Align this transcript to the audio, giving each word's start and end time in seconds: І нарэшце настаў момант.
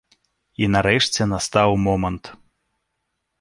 І 0.61 0.69
нарэшце 0.75 1.27
настаў 1.33 1.77
момант. 1.89 2.33